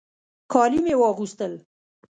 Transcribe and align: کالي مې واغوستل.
کالي 0.51 0.79
مې 0.85 0.95
واغوستل. 0.99 1.53